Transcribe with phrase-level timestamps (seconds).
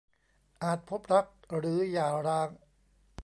[0.63, 1.25] อาจพบรัก
[1.57, 2.49] หรือหย่าร้าง